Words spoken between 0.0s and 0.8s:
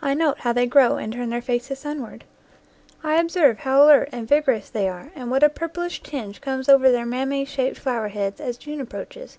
I note how they